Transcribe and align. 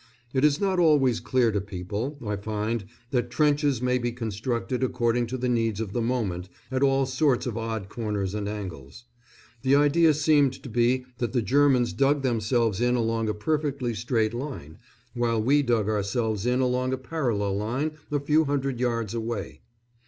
It 0.33 0.43
is 0.43 0.59
not 0.59 0.79
always 0.79 1.19
clear 1.19 1.51
to 1.51 1.61
people, 1.61 2.17
I 2.25 2.35
find, 2.35 2.85
that 3.11 3.29
trenches 3.29 3.83
may 3.83 3.99
be 3.99 4.11
constructed 4.11 4.83
according 4.83 5.27
to 5.27 5.37
the 5.37 5.47
needs 5.47 5.79
of 5.79 5.93
the 5.93 6.01
moment, 6.01 6.49
at 6.71 6.81
all 6.81 7.05
sorts 7.05 7.45
of 7.45 7.55
odd 7.55 7.87
corners 7.87 8.33
and 8.33 8.49
angles. 8.49 9.03
The 9.61 9.75
idea 9.75 10.15
seemed 10.15 10.53
to 10.63 10.69
be 10.69 11.05
that 11.19 11.33
the 11.33 11.43
Germans 11.43 11.93
dug 11.93 12.23
themselves 12.23 12.81
in 12.81 12.95
along 12.95 13.29
a 13.29 13.35
perfectly 13.35 13.93
straight 13.93 14.33
line, 14.33 14.79
while 15.13 15.39
we 15.39 15.61
dug 15.61 15.87
ourselves 15.87 16.47
in 16.47 16.61
along 16.61 16.93
a 16.93 16.97
parallel 16.97 17.57
line 17.57 17.91
a 18.09 18.19
few 18.19 18.45
hundred 18.45 18.79
yards 18.79 19.13
away. 19.13 19.61